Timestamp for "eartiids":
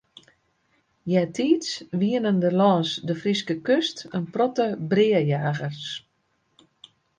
1.11-1.69